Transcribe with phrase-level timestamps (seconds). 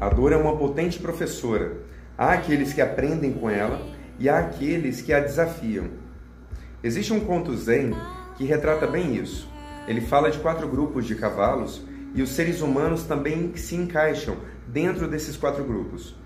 [0.00, 1.76] A dor é uma potente professora.
[2.16, 3.86] Há aqueles que aprendem com ela
[4.18, 5.88] e há aqueles que a desafiam.
[6.82, 7.94] Existe um conto zen
[8.38, 9.46] que retrata bem isso.
[9.86, 11.82] Ele fala de quatro grupos de cavalos
[12.14, 16.16] e os seres humanos também se encaixam dentro desses quatro grupos.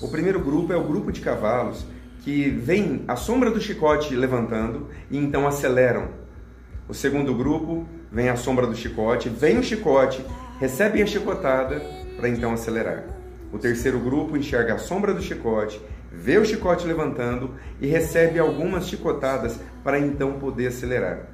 [0.00, 1.84] O primeiro grupo é o grupo de cavalos
[2.22, 6.26] que vem a sombra do chicote levantando e então aceleram.
[6.88, 10.24] O segundo grupo vem a sombra do chicote, vem o chicote,
[10.58, 11.82] recebe a chicotada
[12.16, 13.04] para então acelerar.
[13.52, 15.78] O terceiro grupo enxerga a sombra do chicote,
[16.10, 21.26] vê o chicote levantando e recebe algumas chicotadas para então poder acelerar.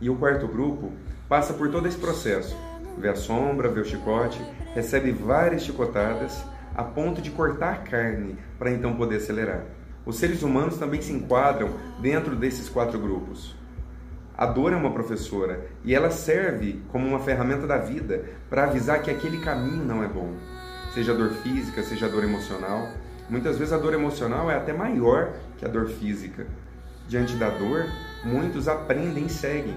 [0.00, 0.90] E o quarto grupo
[1.28, 2.56] passa por todo esse processo,
[2.98, 4.44] vê a sombra, vê o chicote,
[4.74, 6.42] recebe várias chicotadas
[6.74, 9.64] a ponto de cortar a carne para então poder acelerar.
[10.04, 13.56] Os seres humanos também se enquadram dentro desses quatro grupos.
[14.38, 19.02] A dor é uma professora e ela serve como uma ferramenta da vida para avisar
[19.02, 20.32] que aquele caminho não é bom.
[20.94, 22.88] Seja dor física, seja dor emocional.
[23.28, 26.46] Muitas vezes a dor emocional é até maior que a dor física.
[27.08, 27.86] Diante da dor,
[28.22, 29.76] muitos aprendem e seguem.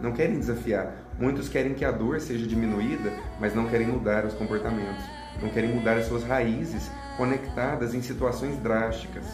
[0.00, 0.90] Não querem desafiar.
[1.18, 5.04] Muitos querem que a dor seja diminuída, mas não querem mudar os comportamentos.
[5.42, 9.26] Não querem mudar as suas raízes conectadas em situações drásticas.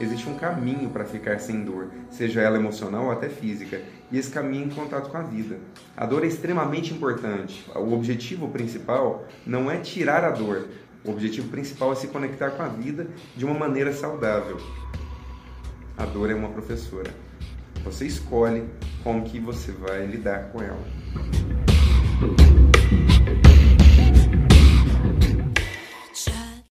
[0.00, 4.30] Existe um caminho para ficar sem dor, seja ela emocional ou até física, e esse
[4.30, 5.58] caminho é em contato com a vida.
[5.94, 7.70] A dor é extremamente importante.
[7.76, 10.68] O objetivo principal não é tirar a dor,
[11.04, 14.56] o objetivo principal é se conectar com a vida de uma maneira saudável.
[15.98, 17.10] A dor é uma professora.
[17.84, 18.64] Você escolhe
[19.04, 21.49] como que você vai lidar com ela.